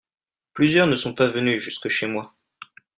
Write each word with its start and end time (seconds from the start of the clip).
Plusieurs 0.53 0.87
ne 0.87 0.95
sont 0.95 1.13
pas 1.13 1.27
venus 1.27 1.61
jusque 1.61 1.87
chez 1.87 2.07
moi. 2.07 2.33